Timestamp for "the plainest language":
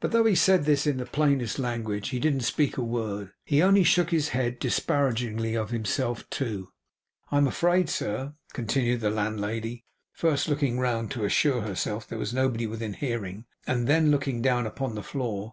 0.96-2.08